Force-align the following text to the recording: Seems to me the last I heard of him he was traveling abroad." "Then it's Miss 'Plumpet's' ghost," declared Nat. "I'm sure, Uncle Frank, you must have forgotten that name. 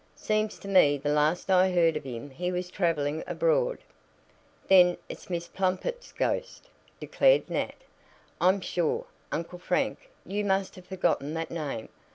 Seems 0.15 0.57
to 0.57 0.67
me 0.67 0.97
the 0.97 1.13
last 1.13 1.51
I 1.51 1.69
heard 1.69 1.95
of 1.95 2.03
him 2.05 2.31
he 2.31 2.51
was 2.51 2.71
traveling 2.71 3.23
abroad." 3.27 3.77
"Then 4.67 4.97
it's 5.07 5.29
Miss 5.29 5.47
'Plumpet's' 5.47 6.11
ghost," 6.11 6.69
declared 6.99 7.47
Nat. 7.51 7.75
"I'm 8.41 8.61
sure, 8.61 9.05
Uncle 9.31 9.59
Frank, 9.59 10.09
you 10.25 10.43
must 10.43 10.73
have 10.73 10.87
forgotten 10.87 11.35
that 11.35 11.51
name. 11.51 11.89